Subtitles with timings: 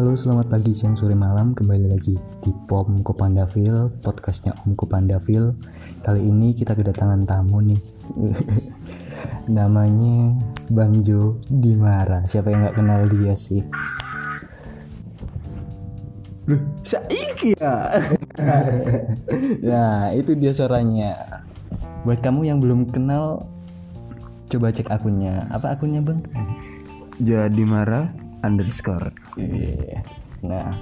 [0.00, 1.52] Halo selamat pagi, siang, sore, malam.
[1.52, 5.52] Kembali lagi di POM Kopandavil Podcastnya Om Kopandavil
[6.00, 7.76] Kali ini kita kedatangan tamu nih.
[9.60, 10.40] Namanya
[10.72, 12.24] Bang Jo Dimara.
[12.24, 13.60] Siapa yang gak kenal dia sih?
[16.48, 17.92] Loh, saiki ya.
[19.60, 21.12] Nah itu dia suaranya.
[22.08, 23.44] Buat kamu yang belum kenal
[24.48, 25.44] Coba cek akunnya.
[25.52, 26.24] Apa akunnya bang?
[27.20, 29.12] Jadi marah underscore.
[29.34, 30.00] Iya.
[30.40, 30.72] Nah,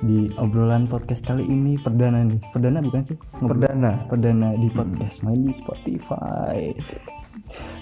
[0.00, 2.40] di obrolan podcast kali ini perdana nih.
[2.50, 3.16] Perdana bukan sih?
[3.38, 3.92] Ngobrol- Perdana.
[4.06, 6.72] Perdana di podcast main di Spotify.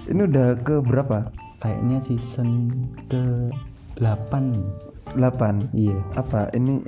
[0.07, 1.31] Ini udah ke berapa?
[1.61, 2.73] Kayaknya season
[3.07, 3.53] ke
[3.97, 4.65] 8
[5.13, 5.69] 8.
[5.73, 6.81] Iya, Apa ini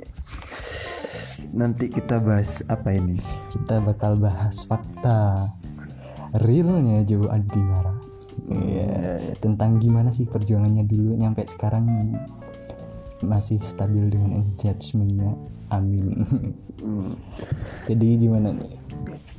[1.53, 3.19] nanti kita bahas apa ini?
[3.51, 5.51] kita bakal bahas fakta
[6.35, 7.93] realnya Jo Adimara.
[8.43, 12.15] Iya, tentang gimana sih perjuangannya dulu nyampe sekarang
[13.23, 15.33] masih stabil dengan engagementnya.
[15.71, 16.27] Amin.
[17.89, 18.71] Jadi gimana nih?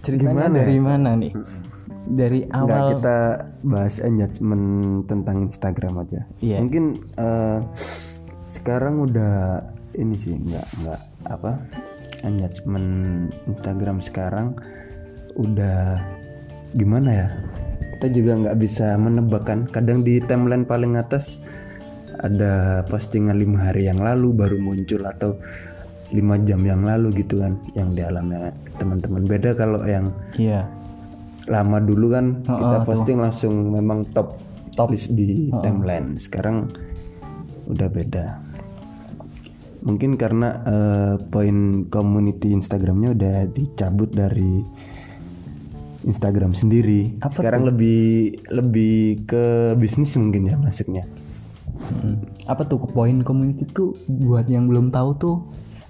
[0.05, 1.33] Ceritanya Gimana dari mana nih?
[2.05, 3.19] Dari Enggak awal kita
[3.65, 4.67] bahas engagement
[5.09, 6.21] tentang Instagram aja.
[6.41, 6.61] Iya.
[6.65, 6.85] Mungkin
[7.17, 7.61] eh,
[8.49, 9.65] sekarang udah
[9.97, 11.53] ini sih enggak enggak apa?
[12.25, 12.89] Engagement
[13.49, 14.57] Instagram sekarang
[15.37, 16.01] udah
[16.73, 17.29] gimana ya?
[18.05, 19.65] Kita juga nggak bisa menebak kan.
[19.65, 21.41] Kadang di timeline paling atas
[22.21, 25.41] ada postingan lima hari yang lalu baru muncul atau
[26.13, 29.25] lima jam yang lalu gitu kan yang dialami teman-teman.
[29.25, 30.69] Beda kalau yang Iya.
[31.49, 34.37] lama dulu kan kita posting langsung memang top
[34.77, 34.93] top.
[34.93, 36.21] list di timeline.
[36.21, 36.77] Sekarang
[37.65, 38.27] udah beda.
[39.81, 44.61] Mungkin karena eh, poin community Instagramnya udah dicabut dari
[46.05, 47.17] Instagram sendiri.
[47.33, 51.09] Sekarang lebih lebih ke bisnis mungkin ya masuknya
[51.85, 52.49] Mm.
[52.49, 55.37] Apa tuh poin community tuh buat yang belum tahu tuh?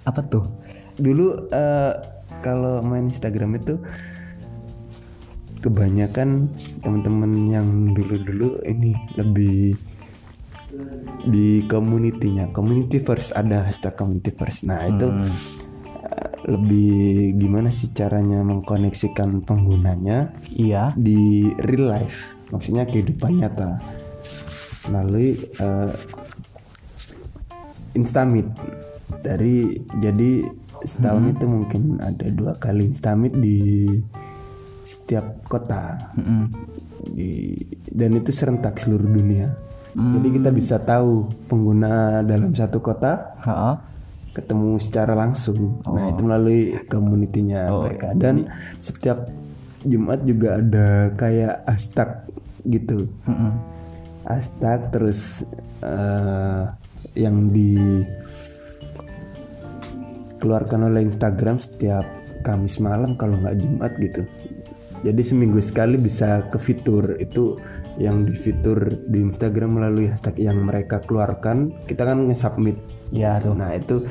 [0.02, 0.48] Apa tuh?
[0.94, 1.92] dulu eh,
[2.38, 3.74] kalau main Instagram itu
[5.58, 6.52] kebanyakan
[6.84, 9.74] teman-teman yang dulu-dulu ini lebih
[11.24, 12.52] di community-nya.
[12.52, 14.68] Community first ada hashtag community first.
[14.68, 15.32] Nah itu eh,
[16.44, 20.92] lebih gimana sih caranya mengkoneksikan penggunanya Iya.
[20.94, 22.36] di real life?
[22.52, 23.80] Maksudnya kehidupan nyata.
[24.92, 25.92] Melalui eh,
[27.94, 28.46] Instamit.
[29.24, 30.44] Dari jadi
[30.84, 33.88] setahun itu mungkin ada dua kali Instamit di
[34.84, 36.12] setiap kota.
[37.08, 37.56] Di
[37.88, 39.54] dan itu serentak seluruh dunia.
[39.94, 43.93] Jadi kita bisa tahu pengguna dalam satu kota Ha.
[44.34, 45.78] Ketemu secara langsung.
[45.86, 48.50] Nah, itu melalui community-nya mereka dan
[48.82, 49.30] setiap
[49.86, 52.10] Jumat juga ada kayak hashtag
[52.66, 53.06] gitu.
[54.26, 55.46] Hashtag terus
[55.84, 56.64] eh,
[57.14, 58.02] yang di
[60.42, 62.04] keluarkan oleh Instagram setiap
[62.44, 64.28] Kamis malam kalau nggak Jumat gitu.
[65.04, 67.56] Jadi seminggu sekali bisa ke fitur itu
[68.00, 72.76] yang di fitur di Instagram melalui hashtag yang mereka keluarkan kita kan nge-submit
[73.10, 73.52] Iya tuh.
[73.56, 74.04] Nah itu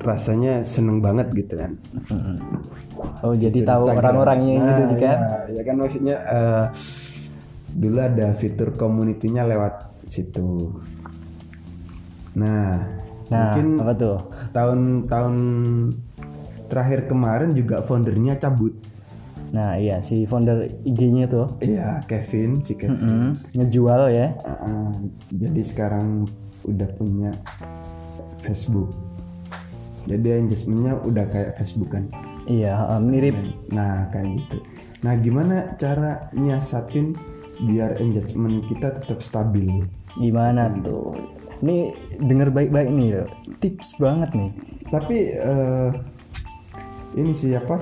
[0.00, 1.76] rasanya seneng banget gitu kan.
[3.20, 5.18] Oh jadi tahu orang-orangnya gitu Nah, kan?
[5.20, 6.64] Ya, ya kan maksudnya eh,
[7.70, 10.72] dulu ada fitur community-nya lewat situ.
[12.36, 12.86] Nah,
[13.30, 14.16] Nah, mungkin apa tuh?
[14.50, 15.36] tahun-tahun
[16.66, 18.74] terakhir kemarin juga foundernya cabut.
[19.50, 22.94] Nah iya si founder IG-nya tuh Iya, Kevin, si Kevin.
[22.96, 24.28] mm, ngejual ya.
[24.46, 24.94] Ah,
[25.28, 26.30] jadi sekarang
[26.62, 27.34] udah punya
[28.40, 28.90] Facebook.
[30.06, 32.04] Jadi engagementnya udah kayak Facebook kan.
[32.46, 33.36] Iya uh, mirip.
[33.70, 34.58] Nah kayak gitu.
[35.00, 37.14] Nah gimana cara nyiasatin
[37.60, 39.84] biar engagement kita tetap stabil?
[40.16, 41.14] Gimana tuh?
[41.60, 43.28] Ini denger baik-baik nih loh.
[43.60, 44.50] Tips banget nih.
[44.88, 45.88] Tapi eh,
[47.16, 47.76] ini sih apa?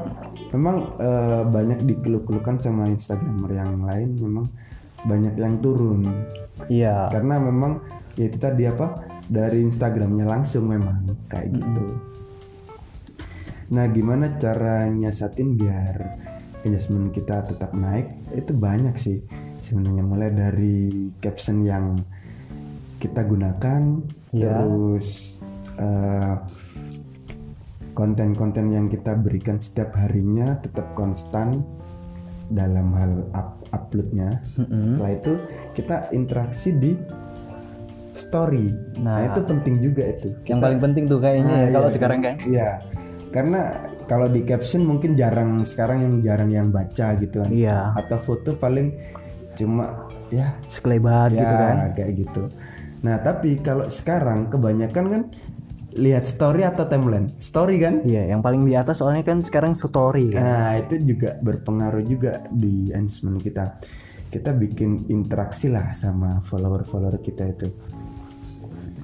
[0.55, 4.17] Memang eh, banyak dikeluh-keluhkan sama Instagramer yang lain.
[4.17, 4.47] Memang
[4.99, 6.11] banyak yang turun
[6.67, 7.07] Iya.
[7.15, 7.79] karena memang
[8.19, 11.87] ya itu tadi apa dari Instagramnya langsung memang kayak gitu.
[13.79, 15.97] Nah gimana cara nyiasatin biar
[16.67, 18.27] engagement kita tetap naik?
[18.35, 19.23] Itu banyak sih
[19.63, 22.01] sebenarnya mulai dari caption yang
[22.99, 24.03] kita gunakan,
[24.35, 25.39] terus
[25.79, 26.35] eh,
[27.99, 31.67] konten-konten yang kita berikan setiap harinya tetap konstan
[32.47, 34.39] dalam hal up- uploadnya.
[34.55, 35.33] Setelah itu
[35.75, 36.95] kita interaksi di
[38.15, 38.71] story.
[39.03, 40.31] Nah, itu penting juga itu.
[40.47, 42.35] Yang paling penting tuh kayaknya ya Nah, kalau iya, sekarang kan.
[42.47, 42.71] Iya.
[43.29, 43.61] Karena
[44.09, 47.51] kalau di caption mungkin jarang sekarang yang jarang yang baca gitu kan.
[47.51, 47.99] Iya.
[47.99, 48.95] Atau foto paling
[49.59, 51.75] cuma ya Sekelebat ya gitu kan.
[51.99, 52.43] kayak gitu.
[53.03, 55.23] Nah tapi kalau sekarang kebanyakan kan
[55.99, 57.35] lihat story atau timeline.
[57.43, 58.07] Story kan?
[58.07, 60.43] Iya, yang paling di atas soalnya kan sekarang story kan.
[60.43, 63.83] Nah itu juga berpengaruh juga di engagement kita.
[64.29, 67.69] Kita bikin interaksi lah sama follower-follower kita itu.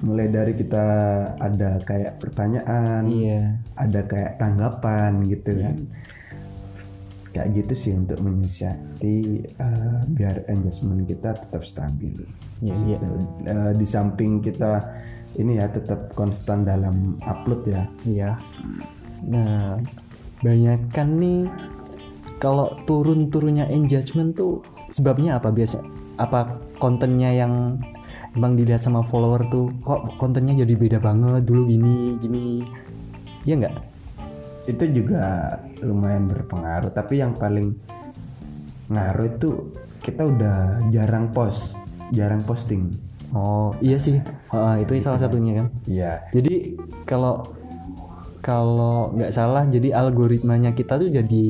[0.05, 0.85] Mulai dari kita
[1.39, 3.57] ada kayak pertanyaan, Iya.
[3.73, 5.77] ada kayak tanggapan gitu kan.
[7.35, 9.17] Kayak gitu sih untuk menyiasati
[9.59, 12.23] eh, biar engagement kita tetap stabil.
[12.63, 12.97] Iya, iya.
[13.43, 15.03] Eh, di samping kita
[15.35, 17.83] ini ya tetap konstan dalam upload ya.
[18.07, 18.29] Iya.
[19.27, 19.79] Nah,
[20.41, 21.47] banyak kan nih
[22.39, 25.79] kalau turun-turunnya engagement tuh sebabnya apa biasa?
[26.15, 27.79] Apa kontennya yang
[28.35, 32.63] emang dilihat sama follower tuh kok kontennya jadi beda banget dulu gini gini.
[33.45, 33.95] Iya nggak?
[34.65, 35.55] itu juga
[35.85, 37.77] lumayan berpengaruh tapi yang paling
[38.89, 39.49] ngaruh itu
[40.01, 41.77] kita udah jarang post
[42.09, 42.97] jarang posting
[43.33, 45.67] Oh iya sih, Ah, itu salah satunya kan.
[45.87, 46.21] iya.
[46.29, 47.47] Jadi kalau
[48.39, 51.45] kalau nggak salah jadi algoritmanya kita tuh jadi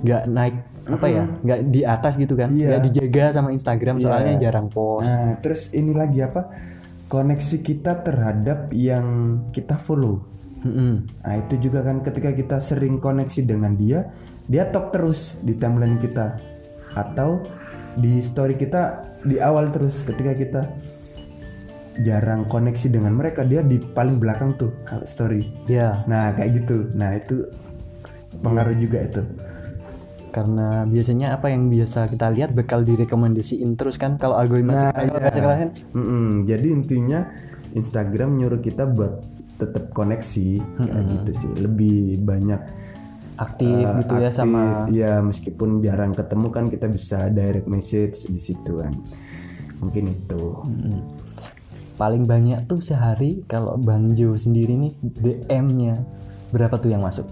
[0.00, 0.56] nggak naik
[0.86, 2.48] apa ya nggak di atas gitu kan.
[2.54, 2.78] Iya.
[2.80, 5.04] dijaga sama Instagram soalnya jarang post.
[5.04, 6.48] Nah terus ini lagi apa?
[7.06, 9.06] Koneksi kita terhadap yang
[9.52, 10.22] kita follow.
[10.56, 11.06] Mm-mm.
[11.22, 14.10] nah itu juga kan ketika kita sering koneksi dengan dia
[14.50, 16.38] dia top terus di timeline kita.
[16.96, 17.44] Atau
[17.96, 20.62] di story kita di awal terus ketika kita
[22.04, 25.48] jarang koneksi dengan mereka dia di paling belakang tuh kalau story.
[25.64, 26.92] Ya nah kayak gitu.
[26.92, 27.48] Nah itu
[28.44, 29.22] pengaruh juga itu.
[30.28, 35.96] Karena biasanya apa yang biasa kita lihat bakal direkomendasiin terus kan kalau algoritma sekarang iya.
[35.96, 36.44] Mm-mm.
[36.44, 37.20] jadi intinya
[37.72, 39.24] Instagram nyuruh kita buat
[39.56, 41.50] tetap koneksi kayak gitu sih.
[41.56, 42.60] Lebih banyak
[43.36, 44.38] aktif uh, gitu ya aktif.
[44.40, 48.92] sama ya meskipun jarang ketemu kan kita bisa direct message di situ kan.
[49.80, 50.42] Mungkin itu.
[51.96, 56.04] Paling banyak tuh sehari kalau Bang Jo sendiri nih DM-nya
[56.52, 57.24] berapa tuh yang masuk?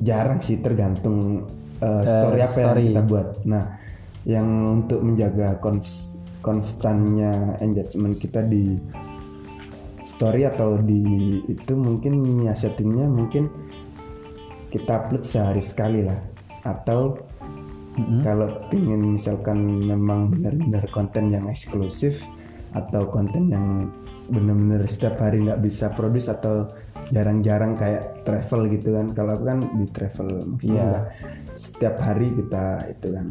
[0.00, 1.48] Jarang sih tergantung
[1.80, 2.80] uh, story apa story.
[2.84, 3.28] yang kita buat.
[3.48, 3.64] Nah
[4.24, 4.48] yang
[4.80, 8.76] untuk menjaga kons konstannya engagement kita di
[10.04, 13.48] story atau di itu mungkin nyiasatinnya mungkin
[14.74, 16.18] kita upload sehari sekali lah.
[16.66, 17.22] Atau
[18.26, 22.26] kalau pingin misalkan memang benar-benar konten yang eksklusif
[22.74, 23.86] atau konten yang
[24.26, 26.74] benar-benar setiap hari nggak bisa produce atau
[27.14, 29.06] jarang-jarang kayak travel gitu kan.
[29.14, 30.28] Kalau aku kan di travel
[30.58, 31.04] maksudnya nggak
[31.54, 33.26] setiap hari kita itu kan.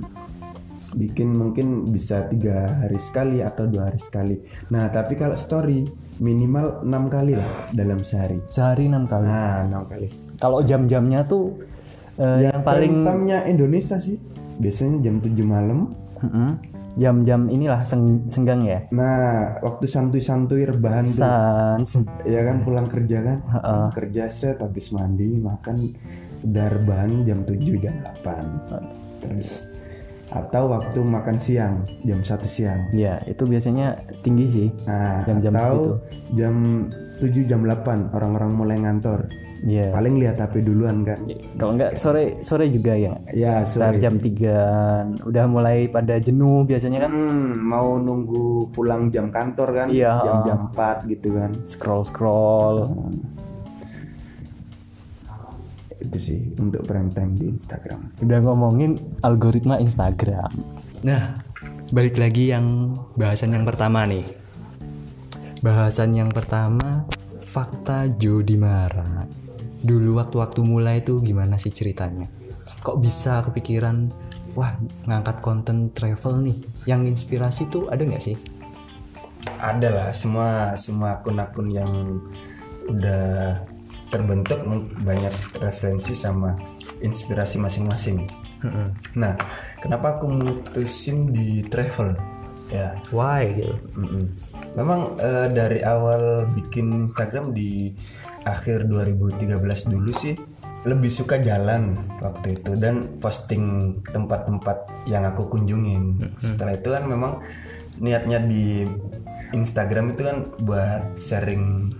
[0.93, 4.39] Bikin mungkin bisa tiga hari sekali atau dua hari sekali.
[4.71, 5.83] Nah tapi kalau story
[6.17, 8.41] minimal enam kali lah dalam sehari.
[8.45, 9.25] Sehari enam kali.
[9.25, 10.07] Nah enam kali.
[10.37, 11.57] Kalau jam-jamnya tuh
[12.17, 14.17] eh, yang paling utamanya Indonesia sih.
[14.59, 15.89] Biasanya jam 7 malam.
[16.23, 16.51] Mm-mm.
[16.93, 18.85] jam-jam inilah seng- senggang ya?
[18.93, 21.25] Nah waktu santuy-santuy rebahan tuh.
[21.25, 23.37] Sans ya kan pulang kerja kan?
[23.97, 25.89] Kerja set habis mandi makan
[26.43, 29.79] udah rebahan jam 7 jam 8 terus
[30.33, 35.69] atau waktu makan siang jam 1 siang ya itu biasanya tinggi sih nah Jam-jam atau
[35.69, 35.91] segitu.
[36.33, 36.55] jam
[37.21, 39.29] 7 jam 8 orang-orang mulai ngantor
[39.63, 39.95] Iya.
[39.95, 41.23] paling lihat HP duluan kan
[41.55, 43.15] Kalau enggak sore sore juga ya.
[43.31, 49.31] ya Sekitar jam 3 udah mulai pada jenuh biasanya kan Hmm, mau nunggu pulang jam
[49.31, 50.19] kantor kan Iya.
[50.19, 52.91] jam-jam 4 gitu kan scroll scroll.
[56.13, 60.53] Itu sih untuk prime time di Instagram Udah ngomongin algoritma Instagram.
[61.01, 61.41] Nah,
[61.89, 64.21] balik lagi yang bahasan yang pertama nih.
[65.65, 67.09] Bahasan yang pertama
[67.41, 69.25] fakta Jody Mara.
[69.81, 72.29] Dulu waktu-waktu mulai itu gimana sih ceritanya?
[72.85, 74.13] Kok bisa kepikiran
[74.53, 74.77] wah
[75.09, 76.57] ngangkat konten travel nih?
[76.85, 78.37] Yang inspirasi tuh ada nggak sih?
[79.63, 81.91] ada lah semua semua akun-akun yang
[82.87, 83.55] udah
[84.13, 84.61] terbentuk
[85.01, 86.53] banyak referensi sama
[87.01, 88.21] inspirasi masing-masing.
[89.17, 89.33] Nah,
[89.81, 92.13] kenapa aku mutusin di travel?
[92.71, 93.75] Ya, Why gitu?
[93.97, 94.25] mm-mm.
[94.73, 97.93] memang eh, dari awal bikin Instagram di
[98.49, 100.33] akhir 2013 dulu sih
[100.83, 106.33] lebih suka jalan waktu itu dan posting tempat-tempat yang aku kunjungin.
[106.41, 107.39] Setelah itu kan memang
[108.03, 108.83] niatnya di
[109.53, 111.93] Instagram itu kan buat sharing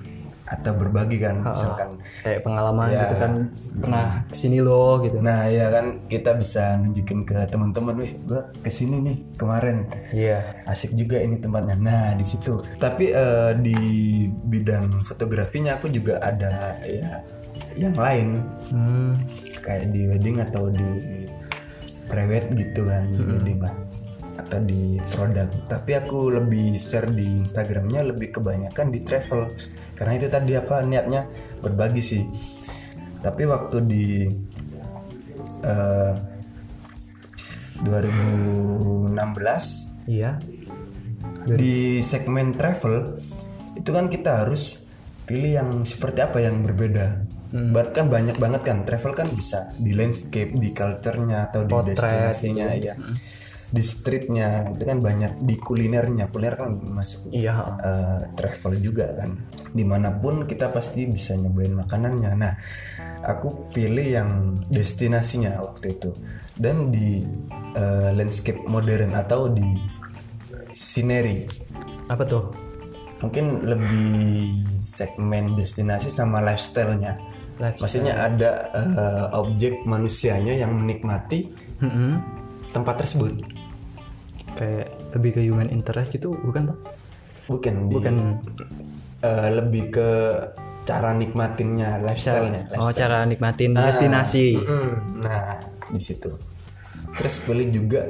[0.53, 1.89] atau berbagi kan, misalkan
[2.22, 3.01] Kayak pengalaman Ya.
[3.03, 3.31] gitu kan
[3.75, 5.17] pernah ke sini loh gitu.
[5.19, 10.38] Nah ya kan kita bisa nunjukin ke teman-teman, wih gua ke sini nih kemarin, Iya.
[10.65, 11.75] asik juga ini tempatnya.
[11.75, 12.62] Nah di situ.
[12.77, 13.77] Tapi eh, di
[14.29, 17.19] bidang fotografinya aku juga ada ya
[17.74, 19.17] yang lain, Hmm.
[19.60, 21.25] kayak di wedding atau di
[22.05, 23.75] private gitu kan, di wedding lah.
[24.33, 29.53] atau di produk tapi aku lebih share di Instagramnya lebih kebanyakan di travel
[29.93, 31.29] karena itu tadi apa niatnya
[31.62, 32.23] berbagi sih
[33.19, 34.05] tapi waktu di
[35.63, 36.13] eh,
[37.81, 39.09] 2016
[40.03, 40.35] Iya.
[41.43, 43.15] di segmen travel
[43.75, 44.91] itu kan kita harus
[45.23, 47.23] pilih yang seperti apa yang berbeda.
[47.53, 52.95] Bahkan banyak banget kan travel kan bisa di landscape, di culture-nya atau di destinasinya ya.
[53.74, 57.74] Di streetnya itu kan banyak di kulinernya, kuliner kan masuk Iya.
[57.82, 59.34] eh, travel juga kan.
[59.74, 62.32] Di mana pun kita pasti bisa nyobain makanannya.
[62.38, 62.53] Nah,
[63.25, 64.30] aku pilih yang
[64.70, 66.13] destinasinya waktu itu
[66.53, 67.25] dan di
[67.74, 69.65] eh, landscape modern atau di
[70.70, 71.50] scenery
[72.10, 72.53] Apa tuh?
[73.24, 77.15] mungkin lebih segmen destinasi sama lifestyle-nya.
[77.56, 77.82] Lifestyle.
[77.82, 81.48] Maksudnya ada eh, objek manusianya yang menikmati
[81.80, 82.20] Mm-mm.
[82.70, 83.62] tempat tersebut.
[84.53, 86.77] Kayak lebih ke human interest gitu, bukan tuh?
[87.50, 88.15] Bukan di Bukan
[89.19, 90.10] eh, lebih ke
[90.83, 92.75] cara nikmatinnya, lifestyle-nya.
[92.75, 94.60] oh cara nikmatin destinasi.
[94.60, 94.91] Mm,
[95.24, 96.27] Nah, di situ.
[97.15, 98.03] Terus pilih juga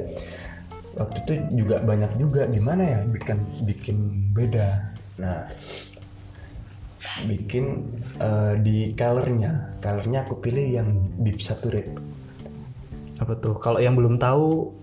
[0.94, 1.32] waktu itu
[1.64, 3.96] juga banyak juga gimana ya bikin bikin
[4.34, 4.94] beda.
[5.22, 5.46] Nah,
[7.24, 10.88] bikin eh, di colornya, colornya aku pilih yang
[11.22, 11.94] deep saturate.
[13.22, 13.54] Apa tuh?
[13.62, 14.74] Kalau yang belum tahu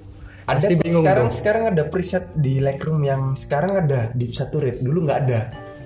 [0.48, 1.36] Ada pasti bingung sekarang dong.
[1.38, 5.42] sekarang ada preset di Lightroom yang sekarang ada deep saturate, dulu nggak ada.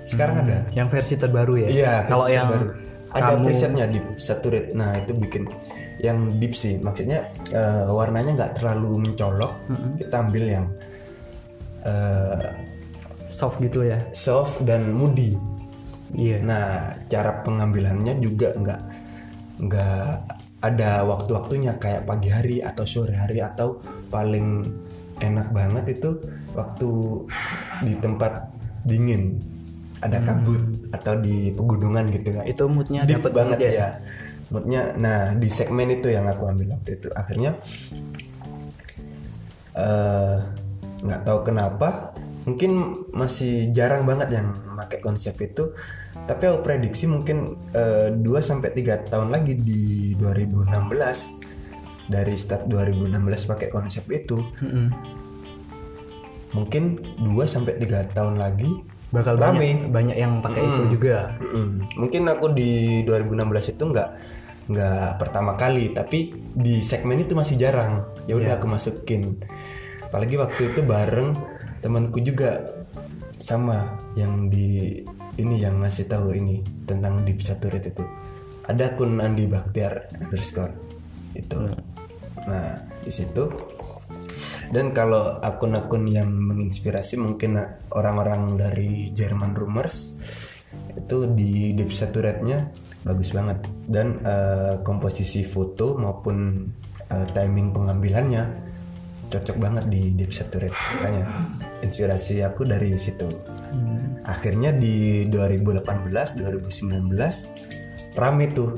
[0.06, 0.64] Sekarang ada.
[0.72, 1.68] Yang versi terbaru ya.
[1.68, 2.70] Iya, Kalau yang terbaru.
[3.10, 4.70] ada kamu presetnya di saturate.
[4.72, 5.44] Nah itu bikin
[5.98, 9.52] yang deep sih, maksudnya eh, warnanya nggak terlalu mencolok.
[9.98, 10.66] Kita ambil yang
[11.84, 12.46] eh,
[13.28, 13.98] soft gitu ya.
[14.14, 15.34] soft dan moody.
[16.14, 16.38] Iya.
[16.40, 16.66] Nah
[17.10, 18.80] cara pengambilannya juga nggak
[19.56, 20.35] nggak
[20.66, 23.78] ada waktu-waktunya kayak pagi hari atau sore hari atau
[24.10, 24.66] paling
[25.22, 26.20] enak banget itu
[26.52, 26.90] waktu
[27.86, 28.50] di tempat
[28.82, 29.40] dingin.
[29.96, 30.60] Ada kabut
[30.92, 33.70] atau di pegunungan gitu kan Itu moodnya dapat banget ya.
[33.72, 33.88] ya.
[34.52, 37.08] Moodnya, nah di segmen itu yang aku ambil waktu itu.
[37.16, 37.56] Akhirnya
[39.72, 40.36] eh,
[41.00, 42.12] nggak tahu kenapa
[42.46, 45.74] mungkin masih jarang banget yang pakai konsep itu
[46.26, 53.14] tapi aku prediksi mungkin 2 sampai 3 tahun lagi di 2016 dari start 2016
[53.50, 54.86] pakai konsep itu Mm-mm.
[56.54, 58.70] mungkin 2 sampai 3 tahun lagi
[59.06, 59.62] Bakal Rame.
[59.62, 61.38] banyak banyak yang pakai itu juga.
[61.38, 61.86] Mm-mm.
[61.94, 64.08] Mungkin aku di 2016 itu nggak
[64.66, 68.02] nggak pertama kali, tapi di segmen itu masih jarang.
[68.26, 69.38] Ya udah aku masukin.
[70.10, 71.38] Apalagi waktu itu bareng
[71.78, 72.66] temanku juga
[73.38, 75.06] sama yang di
[75.36, 78.04] ini yang ngasih tahu ini tentang deep saturate itu.
[78.66, 80.74] Ada akun Andi Baktiar underscore.
[81.36, 81.70] Itu.
[82.48, 83.44] Nah di situ.
[84.66, 87.54] Dan kalau akun-akun yang menginspirasi mungkin
[87.94, 90.26] orang-orang dari German Rumors
[90.98, 92.74] itu di deep saturate-nya
[93.06, 93.62] bagus banget.
[93.86, 96.66] Dan eh, komposisi foto maupun
[97.12, 98.44] eh, timing pengambilannya
[99.30, 100.74] cocok banget di deep saturate.
[100.74, 101.24] Makanya
[101.86, 103.55] inspirasi aku dari situ
[104.26, 108.74] akhirnya di 2018 2019 rame tuh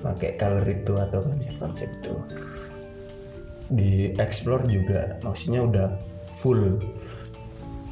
[0.00, 2.14] pakai color itu atau konsep-konsep itu.
[3.70, 5.88] Di explore juga maksudnya udah
[6.40, 6.80] full.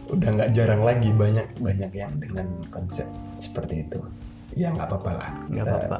[0.09, 4.01] Udah nggak jarang lagi banyak banyak yang dengan konsep seperti itu.
[4.57, 5.31] Ya nggak apa-apa lah.
[5.53, 5.99] Nggak apa-apa.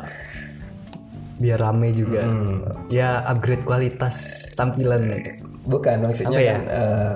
[1.39, 2.27] Biar rame juga.
[2.91, 5.23] Ya upgrade kualitas tampilan.
[5.69, 6.55] Bukan maksudnya Apa ya?
[6.57, 7.15] kan eh,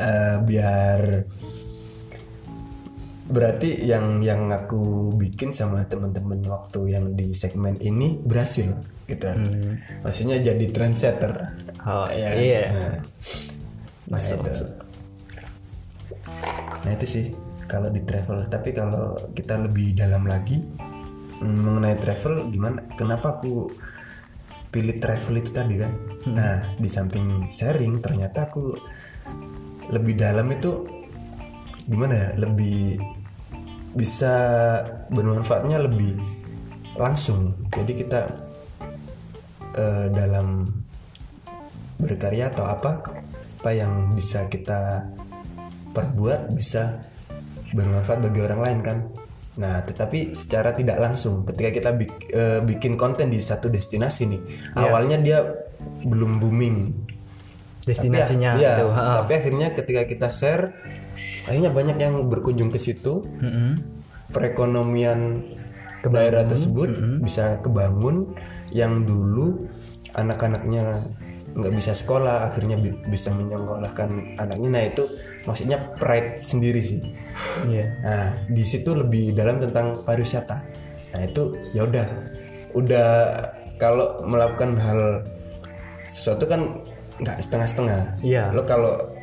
[0.00, 0.98] eh, biar
[3.34, 8.70] berarti yang yang aku bikin sama teman-teman waktu yang di segmen ini berhasil
[9.10, 9.26] gitu.
[10.06, 11.32] Maksudnya jadi trendsetter.
[11.84, 12.62] Oh Ya, iya.
[12.70, 13.00] Nah, nah,
[14.16, 14.48] Masuk, itu.
[14.54, 14.70] masuk.
[16.84, 17.24] Nah, itu sih
[17.66, 18.46] kalau di travel.
[18.48, 20.62] Tapi kalau kita lebih dalam lagi
[21.42, 22.80] mm, mengenai travel gimana?
[22.96, 23.72] Kenapa aku
[24.70, 25.92] pilih travel itu tadi kan?
[26.32, 28.72] Nah di samping sharing ternyata aku
[29.92, 30.70] lebih dalam itu
[31.84, 32.28] gimana ya?
[32.40, 32.78] Lebih
[33.94, 34.34] bisa
[35.08, 36.18] bermanfaatnya lebih
[36.98, 37.66] langsung.
[37.70, 38.20] Jadi kita
[39.74, 40.66] eh, dalam
[41.98, 43.00] berkarya atau apa
[43.64, 45.08] apa yang bisa kita
[45.94, 47.06] perbuat bisa
[47.72, 48.98] bermanfaat bagi orang lain kan?
[49.54, 54.42] Nah tetapi secara tidak langsung ketika kita bik- eh, bikin konten di satu destinasi nih
[54.74, 55.38] awalnya dia
[56.04, 56.76] belum booming.
[57.84, 60.72] Destinasinya tapi, ya, itu ya, tapi akhirnya ketika kita share
[61.44, 63.24] akhirnya banyak yang berkunjung ke situ.
[63.40, 63.92] Mm-mm.
[64.34, 65.46] perekonomian
[66.02, 66.90] daerah tersebut
[67.22, 68.34] bisa kebangun
[68.74, 69.68] yang dulu
[70.12, 71.00] anak-anaknya
[71.54, 74.68] nggak bisa sekolah akhirnya bi- bisa menyekolahkan anaknya.
[74.74, 75.06] Nah itu
[75.46, 77.14] maksudnya pride sendiri sih.
[77.66, 77.86] Iya.
[78.02, 80.66] nah di situ lebih dalam tentang pariwisata.
[81.14, 82.06] Nah itu ya udah.
[82.74, 83.08] Udah
[83.78, 85.22] kalau melakukan hal
[86.10, 86.66] sesuatu kan
[87.22, 88.18] nggak setengah-setengah.
[88.18, 88.50] Iya.
[88.50, 89.13] lo kalau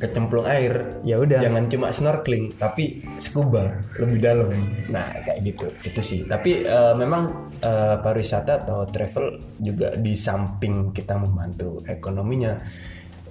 [0.00, 1.04] kecemplung air.
[1.04, 1.38] Ya udah.
[1.44, 4.50] jangan cuma snorkeling tapi scuba lebih dalam.
[4.88, 5.66] Nah kayak gitu.
[5.84, 6.20] Itu sih.
[6.24, 12.56] Tapi eh, memang eh, pariwisata atau travel juga di samping kita membantu ekonominya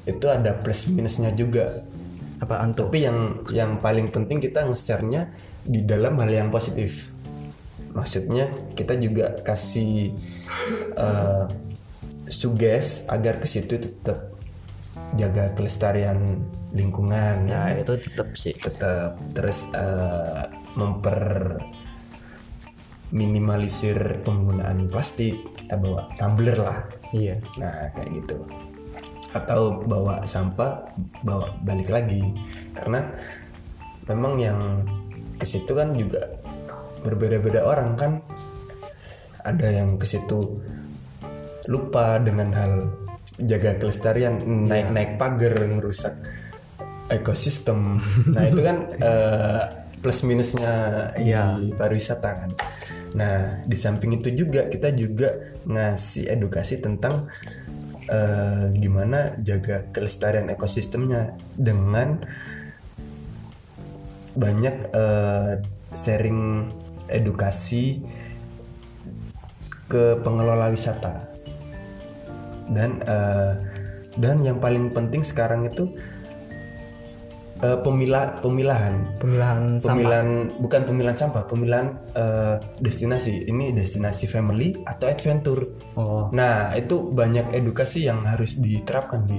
[0.05, 1.81] itu ada plus minusnya juga.
[2.39, 2.87] Apaan tuh?
[2.87, 5.35] tapi yang yang paling penting kita nge-share-nya
[5.65, 7.11] di dalam hal yang positif.
[7.91, 8.47] Maksudnya
[8.77, 10.13] kita juga kasih
[10.93, 11.45] eh,
[12.29, 14.38] suges agar ke situ tetap
[15.17, 18.53] jaga kelestarian lingkungan ya Nah, itu tetap sih.
[18.53, 20.43] tetap terus eh,
[20.77, 21.21] memper
[23.09, 26.85] minimalisir penggunaan plastik kita bawa tumbler lah.
[27.09, 27.41] Iya.
[27.57, 28.37] nah kayak gitu.
[29.33, 30.93] Atau bawa sampah
[31.25, 32.21] bawa balik lagi.
[32.77, 33.09] Karena
[34.05, 34.85] memang yang
[35.41, 36.21] ke situ kan juga
[37.01, 38.11] berbeda-beda orang kan?
[39.41, 40.61] Ada yang ke situ
[41.65, 42.73] lupa dengan hal
[43.43, 44.35] jaga kelestarian
[44.67, 46.13] naik-naik pagar ngerusak
[47.09, 47.97] ekosistem.
[48.29, 48.77] Nah itu kan
[49.09, 49.61] eh,
[49.99, 51.59] plus minusnya Iya.
[51.59, 52.51] di pariwisata kan.
[53.17, 55.33] Nah di samping itu juga kita juga
[55.65, 57.27] ngasih edukasi tentang
[58.07, 62.21] eh, gimana jaga kelestarian ekosistemnya dengan
[64.37, 65.53] banyak eh,
[65.89, 66.69] sharing
[67.09, 68.05] edukasi
[69.89, 71.28] ke pengelola wisata
[72.73, 73.53] dan eh,
[74.19, 75.89] dan yang paling penting sekarang itu
[77.63, 79.19] eh, pemilah pemilahan.
[79.19, 79.87] Pemilahan sampah.
[79.95, 80.27] pemilihan
[80.59, 83.47] bukan pemilihan sampah pemilihan eh, destinasi.
[83.47, 85.63] Ini destinasi family atau adventure.
[85.99, 86.31] Oh.
[86.31, 89.37] nah itu banyak edukasi yang harus diterapkan di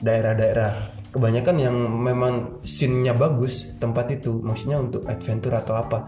[0.00, 0.98] daerah-daerah.
[1.10, 4.38] Kebanyakan yang memang scene-nya bagus tempat itu.
[4.46, 6.06] Maksudnya untuk adventure atau apa.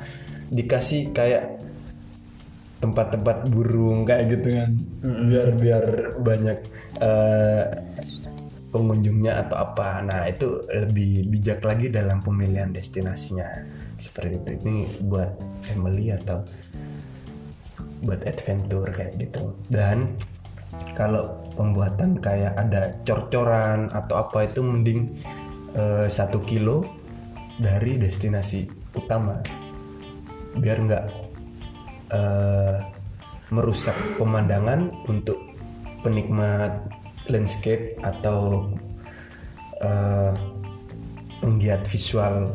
[0.53, 1.62] Dikasih kayak
[2.83, 4.71] tempat-tempat burung kayak gitu kan.
[5.31, 5.85] Biar biar
[6.19, 6.59] banyak
[6.99, 7.65] eh,
[8.75, 10.03] pengunjungnya atau apa.
[10.03, 13.47] Nah itu lebih bijak lagi dalam pemilihan destinasinya.
[14.03, 14.51] Seperti itu.
[14.67, 14.75] Ini
[15.07, 15.31] buat
[15.63, 16.43] family atau
[18.03, 19.55] buat adventure kayak gitu.
[19.71, 20.19] Dan
[20.99, 25.15] kalau pembuatan kayak ada cor-coran atau apa itu mending
[25.79, 26.83] eh, satu kilo
[27.63, 28.67] dari destinasi
[28.99, 29.39] utama.
[30.59, 31.22] Biar nggak
[32.13, 32.77] eh,
[33.53, 35.41] merusak pemandangan untuk
[36.05, 36.85] penikmat
[37.29, 38.71] landscape atau
[39.81, 40.33] eh,
[41.43, 42.55] penggiat visual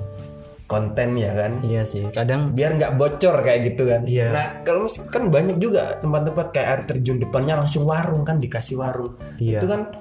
[0.68, 2.04] konten ya kan Iya sih.
[2.12, 4.04] Kadang biar nggak bocor kayak gitu kan.
[4.04, 4.36] Iya.
[4.36, 9.16] Nah kalau kan banyak juga tempat-tempat kayak air terjun depannya langsung warung kan dikasih warung.
[9.40, 9.64] Iya.
[9.64, 9.96] Itu kan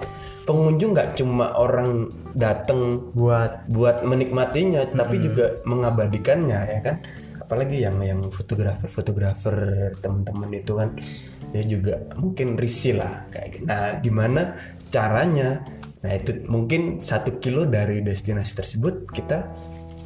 [0.46, 6.96] pengunjung nggak cuma orang datang buat buat menikmatinya, tapi juga mengabadikannya ya kan.
[7.46, 9.54] Apalagi yang yang fotografer-fotografer
[9.96, 10.98] teman-teman itu kan
[11.50, 13.64] dia juga mungkin risih lah kayak gitu.
[13.64, 15.62] Nah gimana caranya?
[16.02, 19.46] Nah itu mungkin satu kilo dari destinasi tersebut kita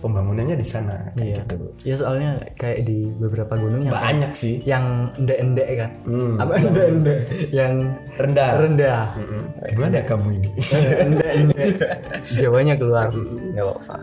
[0.01, 1.37] pembangunannya di sana kayak Iya.
[1.45, 1.57] gitu.
[1.85, 4.61] Ya soalnya kayak di beberapa gunung yang Banyak sih.
[4.65, 5.91] yang endek-endek kan.
[6.05, 6.35] Hmm.
[6.37, 7.19] Apa endek-endek?
[7.53, 7.73] yang
[8.17, 8.51] Rendah.
[8.61, 9.01] rendah.
[9.17, 9.43] Mm-mm.
[9.67, 10.51] Gimana kamu ini?
[11.05, 11.67] endek-endek.
[12.41, 13.09] Jawanya keluar.
[13.13, 13.97] Enggak apa-apa.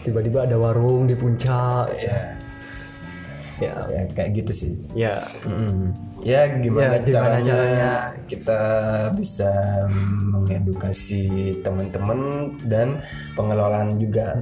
[0.00, 1.86] Tiba-tiba ada warung di puncak.
[1.96, 2.18] ya,
[3.60, 3.76] Ya.
[3.92, 4.72] ya kayak gitu sih.
[4.96, 5.20] Ya.
[5.44, 5.92] Mm.
[6.20, 7.92] Ya gimana, Ya, gimana caranya, caranya?
[8.24, 8.60] kita
[9.12, 9.52] bisa
[10.32, 11.22] mengedukasi
[11.60, 12.20] teman-teman
[12.64, 13.00] dan
[13.32, 14.36] pengelolaan juga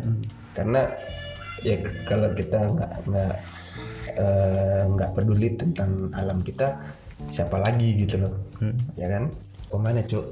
[0.54, 0.90] karena
[1.62, 3.34] ya kalau kita nggak nggak
[4.14, 6.78] eh, nggak peduli tentang alam kita
[7.26, 8.34] siapa lagi gitu loh
[8.94, 9.30] ya kan
[9.66, 10.26] apa mana cuk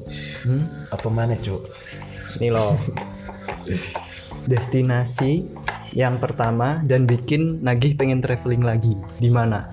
[0.91, 1.63] apa mana cuk
[2.37, 2.75] Ini loh.
[4.47, 5.43] Destinasi
[5.99, 8.95] yang pertama dan bikin nagih pengen traveling lagi.
[9.19, 9.67] Di mana?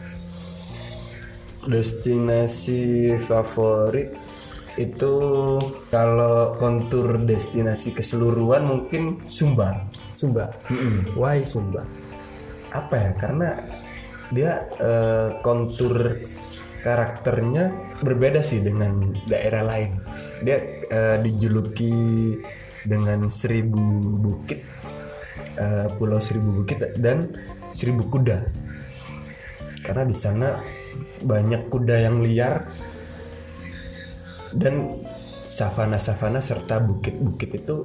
[1.70, 4.18] Destinasi favorit
[4.74, 5.16] itu
[5.94, 9.86] kalau kontur destinasi keseluruhan mungkin Sumba.
[10.10, 10.50] Sumba.
[11.14, 11.86] Why Sumba?
[12.74, 13.12] Apa ya?
[13.14, 13.54] Karena
[14.34, 16.18] dia eh, kontur
[16.82, 20.02] karakternya berbeda sih dengan daerah lain.
[20.42, 20.58] Dia
[20.90, 21.94] eh, dijuluki
[22.84, 23.80] dengan seribu
[24.20, 24.64] bukit,
[25.58, 27.32] eh, pulau seribu bukit dan
[27.72, 28.38] seribu kuda.
[29.84, 30.60] Karena di sana
[31.24, 32.68] banyak kuda yang liar
[34.56, 34.96] dan
[35.48, 37.76] savana-savana serta bukit-bukit itu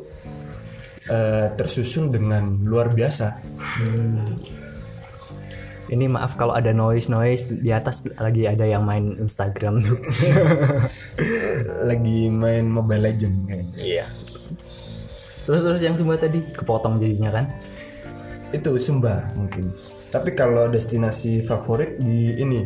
[1.08, 3.26] eh, tersusun dengan luar biasa.
[5.88, 9.96] Ini maaf kalau ada noise noise di atas lagi ada yang main Instagram tuh.
[11.88, 13.76] lagi main Mobile Legend kayaknya.
[13.80, 14.06] Iya.
[15.48, 17.48] Terus terus yang Sumba tadi kepotong jadinya kan?
[18.48, 19.76] itu Sumba mungkin
[20.08, 22.64] tapi kalau destinasi favorit di ini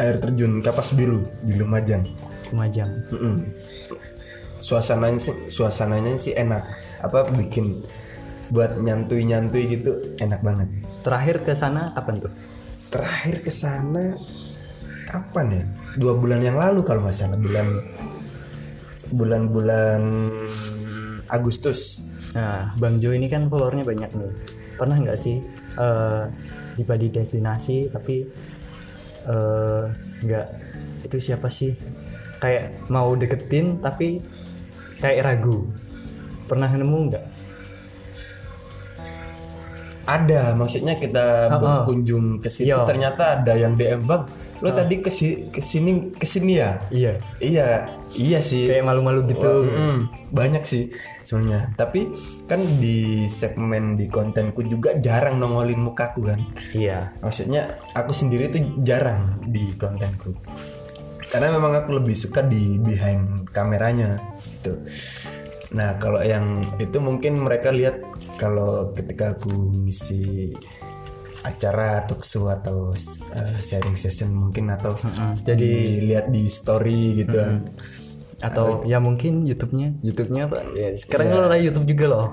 [0.00, 2.08] air terjun Kapas Biru di Lumajang
[2.48, 2.88] Lumajang.
[3.12, 3.44] Mm-mm.
[4.60, 6.64] suasananya sih suasananya sih enak
[7.04, 7.84] apa bikin
[8.48, 10.68] buat nyantui nyantui gitu enak banget
[11.04, 12.32] Terakhir ke sana kapan tuh?
[12.90, 14.16] terakhir ke sana
[15.06, 15.64] kapan ya
[16.00, 17.68] dua bulan yang lalu kalau nggak salah bulan
[19.12, 20.02] bulan-bulan
[21.30, 24.32] Agustus Nah, Bang Jo ini kan followernya banyak nih.
[24.78, 25.42] Pernah nggak sih
[25.74, 26.22] eh
[26.78, 28.22] tiba di destinasi tapi
[29.26, 29.82] eh
[30.22, 30.46] nggak
[31.10, 31.74] itu siapa sih?
[32.38, 34.22] Kayak mau deketin tapi
[35.02, 35.66] kayak ragu.
[36.46, 37.26] Pernah nemu nggak?
[40.10, 42.82] ada maksudnya kita berkunjung ke situ Iya.
[42.82, 44.26] ternyata ada yang DM bang
[44.60, 45.08] lo tadi ke
[45.50, 46.84] ke sini ke sini ya?
[46.92, 47.12] Iya.
[47.40, 47.68] iya
[48.12, 48.68] iya sih.
[48.68, 49.64] Kayak malu-malu gitu.
[49.64, 50.92] Mm, banyak sih
[51.24, 51.72] sebenarnya.
[51.80, 52.12] Tapi
[52.44, 56.40] kan di segmen di kontenku juga jarang nongolin mukaku kan.
[56.76, 57.16] Iya.
[57.24, 60.36] maksudnya aku sendiri tuh jarang di kontenku.
[61.30, 64.76] Karena memang aku lebih suka di behind kameranya gitu.
[65.72, 68.02] Nah kalau yang itu mungkin mereka lihat
[68.36, 69.52] kalau ketika aku
[69.86, 70.52] ngisi
[71.40, 74.92] acara talk show atau uh, sharing session mungkin atau
[75.40, 77.38] Jadi dilihat di story gitu.
[77.38, 77.64] Kan
[78.40, 80.64] atau ya mungkin YouTube-nya, YouTube-nya apa?
[80.72, 82.28] Ya, sekarang lo lah YouTube juga loh.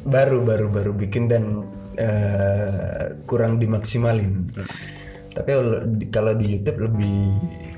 [0.00, 1.64] baru baru baru bikin dan
[1.96, 4.48] eh, kurang dimaksimalin.
[5.32, 7.20] Tapi kalau di- kalau di YouTube lebih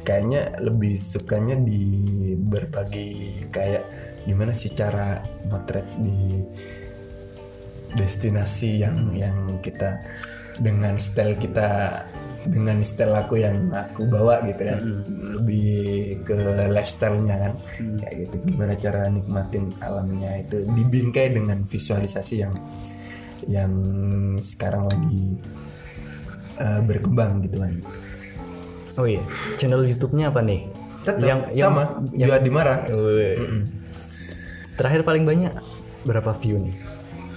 [0.06, 1.82] kayaknya lebih sukanya di
[2.38, 3.82] berbagi kayak
[4.26, 5.18] gimana sih cara
[5.50, 6.42] motret di
[7.94, 10.00] destinasi yang yang kita
[10.60, 12.02] dengan style kita
[12.42, 14.80] dengan style aku yang aku bawa gitu kan
[15.38, 15.70] lebih
[16.26, 16.38] ke
[16.70, 17.52] lifestyle-nya kan.
[18.02, 18.36] Kayak gitu.
[18.50, 20.66] Gimana cara nikmatin alamnya itu.
[20.66, 22.54] Dibingkai dengan visualisasi yang
[23.46, 23.72] yang
[24.38, 25.38] sekarang lagi
[26.58, 27.74] eh, berkembang gitu kan.
[29.00, 29.24] Oh iya,
[29.56, 30.68] channel YouTube-nya apa nih?
[31.02, 31.82] Tetap yang yang sama.
[32.12, 33.66] Jua Dimara Wih.
[34.76, 35.52] Terakhir paling banyak
[36.06, 36.74] berapa view nih?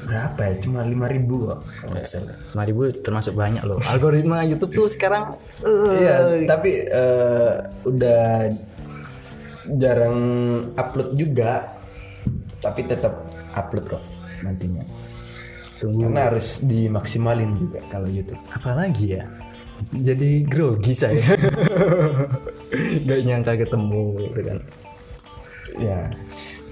[0.05, 3.81] Berapa ya cuma 5000 kok kalau nggak salah 5000 termasuk banyak loh.
[3.91, 5.33] Algoritma YouTube tuh sekarang
[5.65, 6.15] eh, Iya,
[6.45, 8.23] tapi eh, udah
[9.75, 10.17] jarang
[10.77, 11.73] upload juga,
[12.61, 13.25] tapi tetap
[13.57, 14.03] upload kok
[14.45, 14.85] nantinya.
[15.75, 18.39] tunggu Karena harus dimaksimalin juga kalau YouTube.
[18.47, 19.25] apa lagi ya?
[19.91, 21.19] Jadi grogi saya.
[23.09, 24.57] Gak nyangka ketemu gitu kan.
[25.75, 26.07] Ya,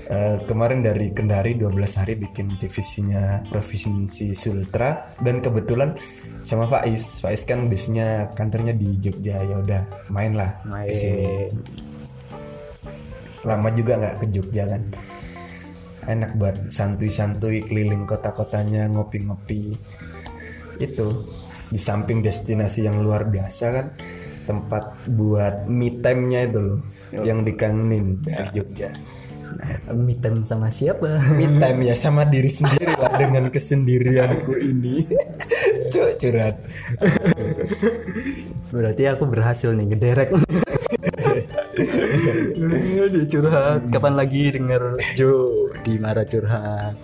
[0.09, 5.15] eh, kemarin dari Kendari 12 hari bikin TVC-nya Provinsi Sultra.
[5.19, 5.95] Dan kebetulan
[6.43, 7.23] sama Faiz.
[7.23, 9.43] Faiz kan biasanya kantornya di Jogja.
[9.43, 11.27] Ya udah main lah ke sini.
[13.43, 14.83] lama juga nggak ke Jogja kan.
[16.03, 19.75] Enak buat santuy-santuy keliling kota-kotanya ngopi-ngopi.
[20.79, 21.27] Itu
[21.67, 23.87] di samping destinasi yang luar biasa kan
[24.43, 26.79] tempat buat me time-nya itu loh
[27.13, 28.89] yang dikangenin dari Jogja.
[28.91, 29.12] nah,
[29.93, 31.21] Me time sama siapa?
[31.37, 35.05] me time ya sama diri sendiri lah dengan kesendirianku ini.
[35.93, 36.57] Cuk, curhat.
[38.73, 40.33] Berarti aku berhasil nih ngederek.
[42.57, 43.81] Dia curhat.
[43.93, 46.97] Kapan lagi denger Jo di marah curhat?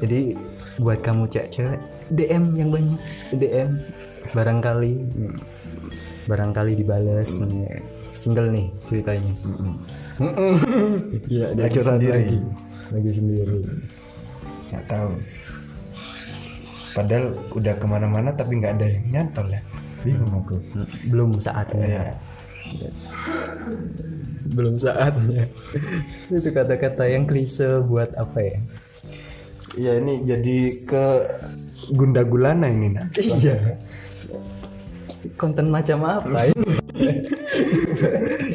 [0.00, 0.32] Jadi
[0.80, 3.00] buat kamu cewek-cewek DM yang banyak.
[3.36, 3.68] DM
[4.32, 4.94] barangkali.
[6.24, 7.42] Barangkali dibales
[8.16, 9.32] single nih ceritanya
[11.34, 12.12] ya dia lagi sendiri.
[12.12, 12.38] lagi.
[12.92, 13.58] Lagi sendiri.
[14.70, 15.12] Nggak tahu.
[16.90, 19.60] Padahal udah ke mana-mana tapi nggak ada yang nyantol ya.
[20.04, 20.56] Bingung aku.
[21.08, 21.86] Belum saatnya.
[21.88, 22.90] Ya
[24.50, 25.46] belum saatnya.
[26.28, 28.58] Itu kata-kata yang klise buat apa ya?
[29.78, 31.04] Ya ini jadi ke
[31.94, 33.78] gunda gulana ini nanti iya
[35.40, 36.52] konten macam apa?
[36.52, 36.60] Ini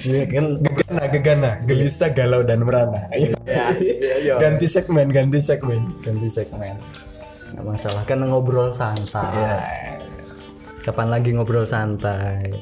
[0.05, 0.45] Iya kan?
[0.61, 3.09] Gegana gegana gelisah galau dan merana.
[3.17, 4.37] Iya.
[4.37, 6.77] ganti segmen ganti segmen ganti segmen.
[7.57, 10.29] Nggak masalah kan ngobrol santai.
[10.85, 12.53] Kapan lagi ngobrol santai?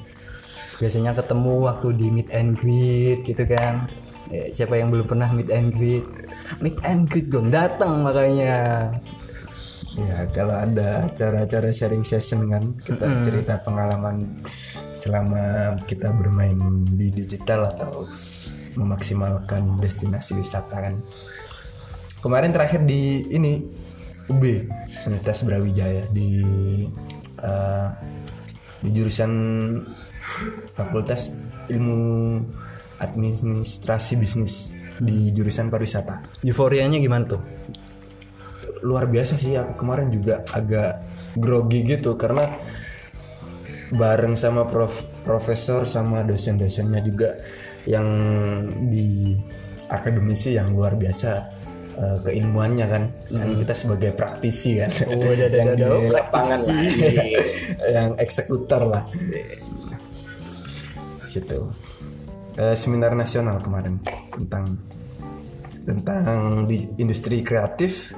[0.79, 3.91] Biasanya ketemu waktu di meet and greet gitu kan.
[4.31, 6.07] Eh, siapa yang belum pernah meet and greet?
[6.63, 8.87] Meet and greet dong datang makanya
[9.93, 14.41] ya kalau ada acara-acara sharing session kan kita cerita pengalaman
[14.97, 16.57] selama kita bermain
[16.97, 18.09] di digital atau
[18.73, 20.95] memaksimalkan destinasi wisata kan
[22.25, 23.61] kemarin terakhir di ini
[24.31, 24.43] UB
[25.05, 26.41] Universitas Brawijaya di
[27.43, 27.89] eh,
[28.83, 29.31] di jurusan
[30.73, 31.99] Fakultas Ilmu
[32.99, 36.43] Administrasi Bisnis di jurusan pariwisata.
[36.45, 37.41] Euforianya gimana tuh?
[38.83, 40.99] Luar biasa sih aku kemarin juga agak
[41.39, 42.51] grogi gitu karena
[43.93, 47.29] bareng sama prof, profesor sama dosen-dosennya juga
[47.85, 48.07] yang
[48.89, 49.37] di
[49.87, 51.31] akademisi yang luar biasa
[51.95, 53.03] eh, keilmuannya kan.
[53.31, 54.91] Kan kita sebagai praktisi kan.
[55.09, 56.67] Oh, ada- ada- yang di oh, lapangan lah.
[56.67, 57.07] praktisi.
[57.95, 59.03] yang eksekutor lah.
[61.23, 61.59] Situ.
[62.53, 63.97] Eh, seminar nasional kemarin
[64.29, 64.77] tentang
[65.83, 68.13] tentang di industri kreatif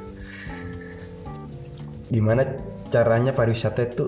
[2.15, 2.47] gimana
[2.87, 4.05] caranya pariwisata itu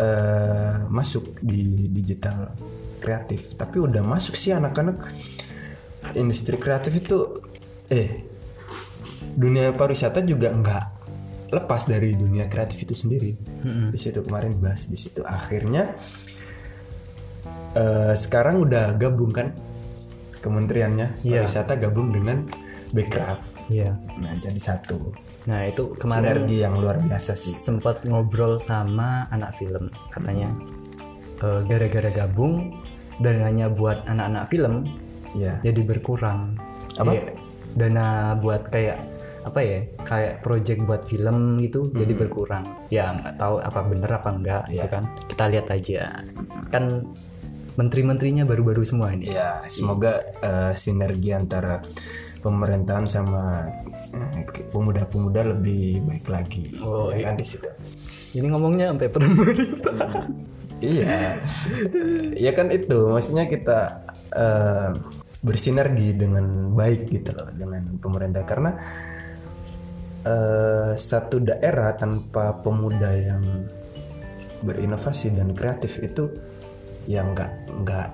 [0.00, 2.56] eh, masuk di digital
[2.96, 3.52] kreatif.
[3.54, 5.04] Tapi udah masuk sih anak-anak.
[6.16, 7.44] Industri kreatif itu
[7.92, 8.24] eh
[9.36, 10.84] dunia pariwisata juga nggak
[11.52, 13.36] lepas dari dunia kreatif itu sendiri.
[13.92, 15.92] Di situ kemarin bahas di situ akhirnya
[17.76, 19.52] eh, sekarang udah gabung kan
[20.40, 21.42] kementeriannya Iya.
[21.42, 22.46] pariwisata gabung dengan
[22.94, 23.66] Backcraft.
[23.66, 23.98] Iya.
[24.22, 25.10] nah jadi satu
[25.46, 30.50] Nah itu kemarin sinergi yang luar biasa sih sempat ngobrol sama anak film katanya
[31.42, 32.74] eh, gara-gara gabung
[33.22, 34.74] dan hanya buat anak-anak film
[35.38, 36.58] ya jadi berkurang.
[36.98, 37.14] Apa?
[37.14, 37.26] Kayak
[37.76, 38.98] dana buat kayak
[39.46, 42.66] apa ya kayak project buat film gitu jadi berkurang.
[42.90, 45.04] Ya nggak tahu apa bener apa enggak gitu kan.
[45.30, 46.26] Kita lihat aja.
[46.74, 47.06] Kan
[47.76, 49.28] menteri-menterinya baru-baru semua ini.
[49.30, 51.84] ya semoga eh, sinergi antara
[52.46, 53.66] pemerintahan sama
[54.14, 56.78] eh, pemuda-pemuda lebih baik lagi.
[56.78, 57.66] Oh, ya kan di situ.
[58.38, 59.98] Ini ngomongnya sampai pemerintah.
[60.94, 61.42] iya.
[62.38, 64.90] Ya kan itu maksudnya kita eh,
[65.42, 68.46] bersinergi dengan baik gitu loh dengan pemerintah.
[68.46, 68.70] Karena
[70.22, 73.42] eh, satu daerah tanpa pemuda yang
[74.62, 76.30] berinovasi dan kreatif itu
[77.06, 77.52] ya nggak
[77.84, 78.08] nggak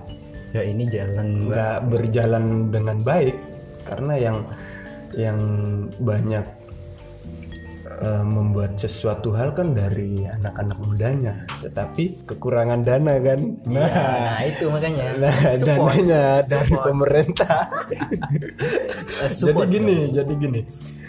[0.53, 3.52] ya ini jalan nggak berjalan dengan baik
[3.85, 4.37] karena yang
[5.13, 5.39] yang
[6.01, 6.45] banyak
[8.01, 11.33] eh, membuat sesuatu hal kan dari anak-anak mudanya.
[11.61, 13.39] Tetapi kekurangan dana kan?
[13.69, 13.89] Nah
[14.33, 15.03] Nah itu makanya.
[15.21, 15.65] nah Support.
[15.67, 17.57] dananya dari pemerintah.
[17.93, 19.69] Eh, jadi support.
[19.69, 20.61] gini jadi gini.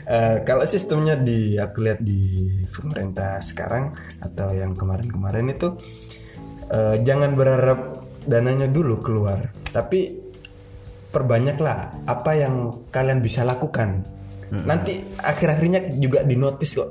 [0.04, 3.88] Eh, kalau sistemnya di aku lihat di pemerintah sekarang
[4.20, 5.72] atau yang kemarin-kemarin itu
[6.68, 9.48] eh, jangan berharap dananya dulu keluar.
[9.72, 10.23] Tapi
[11.14, 14.02] perbanyaklah apa yang kalian bisa lakukan.
[14.50, 16.90] Nanti akhir-akhirnya juga dinotis kok.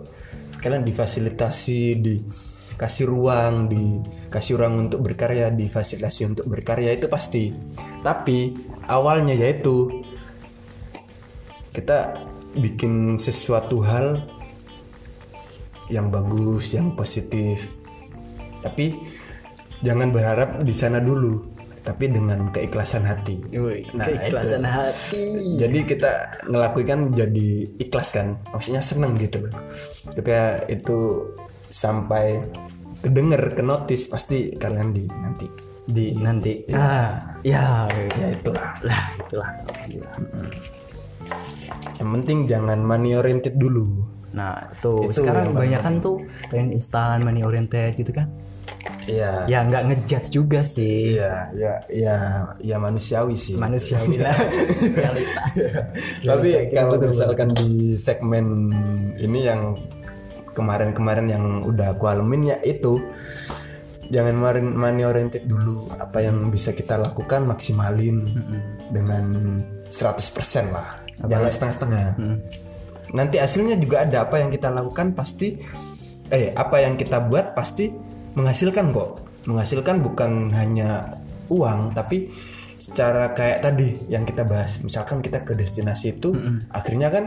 [0.63, 7.51] Kalian difasilitasi dikasih ruang dikasih ruang untuk berkarya difasilitasi untuk berkarya itu pasti.
[8.03, 8.55] Tapi
[8.87, 10.03] awalnya yaitu
[11.75, 12.19] kita
[12.55, 14.23] bikin sesuatu hal
[15.91, 17.79] yang bagus, yang positif.
[18.63, 18.95] Tapi
[19.83, 21.52] jangan berharap di sana dulu,
[21.83, 23.43] tapi dengan keikhlasan hati.
[23.51, 25.59] Wih, Nah, keikhlasan hati.
[25.59, 29.53] Jadi kita ngelakukan jadi ikhlas kan, maksudnya seneng gitu loh.
[30.07, 31.27] Ketika itu
[31.67, 32.39] sampai
[33.03, 35.47] kedenger ke notis pasti kalian di nanti.
[35.83, 36.63] Di nanti.
[36.71, 37.91] Ah, ya.
[37.91, 38.71] Ya itulah.
[38.87, 39.51] Lah, itulah.
[41.99, 44.07] Yang penting jangan money oriented dulu.
[44.33, 46.17] Nah, tuh Itu sekarang kebanyakan tuh
[46.47, 48.31] pengen instan money oriented gitu kan.
[49.03, 49.47] Iya.
[49.51, 51.19] Ya nggak ngejudge juga sih.
[51.19, 52.17] Iya, ya, ya,
[52.63, 53.59] ya manusiawi sih.
[53.59, 54.35] Manusiawi lah.
[54.95, 55.51] Realitas.
[56.27, 58.71] Tapi kalau misalkan di segmen
[59.19, 59.75] ini yang
[60.53, 63.01] kemarin-kemarin yang udah aku alamin ya itu
[64.13, 68.29] jangan money oriented dulu apa yang bisa kita lakukan maksimalin
[68.93, 69.25] dengan
[69.89, 72.07] 100% lah jangan setengah-setengah
[73.17, 75.57] nanti hasilnya juga ada apa yang kita lakukan pasti
[76.29, 79.23] eh apa yang kita buat pasti menghasilkan kok.
[79.43, 81.19] Menghasilkan bukan hanya
[81.51, 82.31] uang tapi
[82.79, 84.79] secara kayak tadi yang kita bahas.
[84.83, 86.31] Misalkan kita ke destinasi itu
[86.71, 87.25] akhirnya kan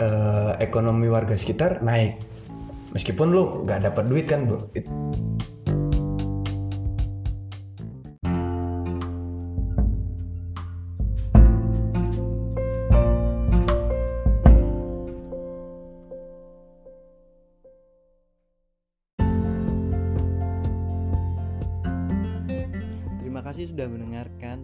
[0.00, 2.20] eh, ekonomi warga sekitar naik.
[2.92, 4.68] Meskipun lu nggak dapat duit kan bro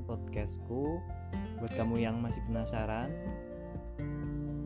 [0.09, 1.05] podcastku.
[1.61, 3.13] Buat kamu yang masih penasaran,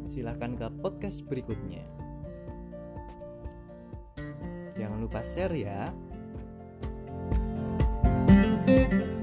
[0.06, 1.82] silahkan ke podcast berikutnya.
[4.78, 5.90] Jangan lupa share ya.
[8.62, 9.21] thank you